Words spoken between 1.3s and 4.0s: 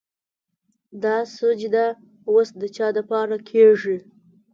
سجده وس د چا دپاره کيږي